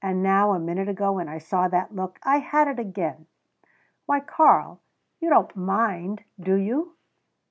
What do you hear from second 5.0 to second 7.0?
you don't mind, do you?"